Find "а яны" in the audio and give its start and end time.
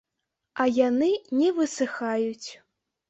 0.63-1.09